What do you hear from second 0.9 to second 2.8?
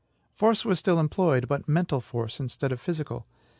employed, but mental force instead